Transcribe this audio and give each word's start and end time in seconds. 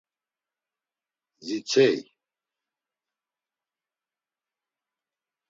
Zitsey. 1.47 1.97